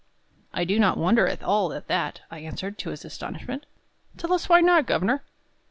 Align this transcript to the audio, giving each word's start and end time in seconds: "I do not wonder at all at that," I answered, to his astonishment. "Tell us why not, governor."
"I 0.51 0.63
do 0.63 0.79
not 0.79 0.97
wonder 0.97 1.27
at 1.27 1.43
all 1.43 1.71
at 1.73 1.85
that," 1.87 2.21
I 2.31 2.39
answered, 2.39 2.79
to 2.79 2.89
his 2.89 3.05
astonishment. 3.05 3.67
"Tell 4.17 4.33
us 4.33 4.49
why 4.49 4.59
not, 4.59 4.87
governor." 4.87 5.21